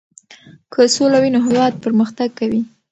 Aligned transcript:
که 0.73 0.81
سوله 0.95 1.17
وي 1.21 1.29
نو 1.35 1.39
هېواد 1.47 1.73
پرمختګ 1.83 2.29
کوي. 2.39 2.61